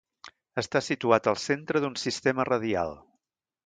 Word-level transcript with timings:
Està 0.61 0.81
situat 0.85 1.31
al 1.33 1.39
centre 1.43 1.85
d'un 1.87 2.01
sistema 2.07 2.51
radial. 2.53 3.01